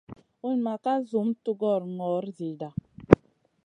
[0.49, 2.69] Unma ka zum tugora gnor zida.